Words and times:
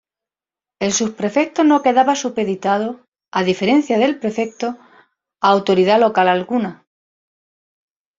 El 0.79 0.93
subprefecto 0.93 1.63
no 1.63 1.83
quedaba 1.83 2.15
supeditado, 2.15 3.05
a 3.31 3.43
diferencia 3.43 3.99
del 3.99 4.17
prefecto, 4.17 4.79
a 5.41 5.49
autoridad 5.51 5.99
local 5.99 6.27
alguna. 6.27 6.87